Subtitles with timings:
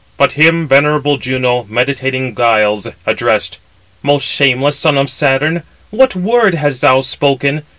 [0.17, 3.59] But him venerable Juno, meditating guiles, addressed:
[4.01, 7.61] "Most shameless son of Saturn, what word hast thou spoken?